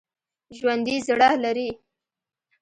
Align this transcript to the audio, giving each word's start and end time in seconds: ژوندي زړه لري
ژوندي 0.57 0.95
زړه 1.07 1.29
لري 1.43 1.69